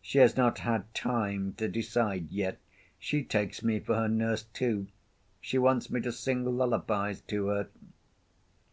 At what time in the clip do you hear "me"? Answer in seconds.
3.64-3.80, 5.90-6.00